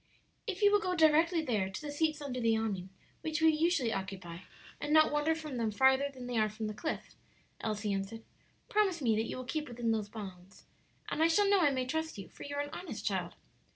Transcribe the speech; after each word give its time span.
"If 0.47 0.63
you 0.63 0.71
will 0.71 0.79
go 0.79 0.95
directly 0.95 1.43
there, 1.43 1.69
to 1.69 1.79
the 1.79 1.91
seats 1.91 2.23
under 2.23 2.39
the 2.39 2.57
awning 2.57 2.89
which 3.21 3.39
we 3.39 3.49
usually 3.49 3.93
occupy, 3.93 4.39
and 4.79 4.91
not 4.91 5.11
wander 5.11 5.35
from 5.35 5.57
them 5.57 5.69
farther 5.69 6.09
than 6.11 6.25
they 6.25 6.39
are 6.39 6.49
from 6.49 6.65
the 6.65 6.73
cliff," 6.73 7.13
Elsie 7.59 7.93
answered. 7.93 8.23
"Promise 8.67 9.03
me 9.03 9.15
that 9.15 9.29
you 9.29 9.37
will 9.37 9.43
keep 9.43 9.67
within 9.69 9.91
those 9.91 10.09
bounds, 10.09 10.65
and 11.09 11.21
I 11.21 11.27
shall 11.27 11.47
know 11.47 11.59
I 11.61 11.69
may 11.69 11.85
trust 11.85 12.17
you; 12.17 12.29
for 12.29 12.41
you 12.41 12.55
are 12.55 12.61
an 12.63 12.71
honest 12.73 13.05
child." 13.05 13.35